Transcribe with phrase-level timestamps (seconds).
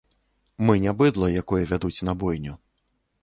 [0.69, 2.57] Мы не быдла, якое вядуць на бойню.